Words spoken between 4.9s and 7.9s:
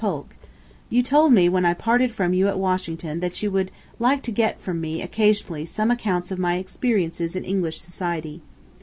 occasionally some accounts of my experiences in English